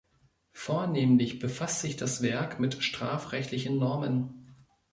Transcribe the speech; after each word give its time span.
Vornehmlich 0.55 1.37
befasst 1.37 1.81
sich 1.81 1.95
das 1.95 2.23
Werk 2.23 2.59
mit 2.59 2.81
strafrechtlichen 2.83 3.77
Normen. 3.77 4.55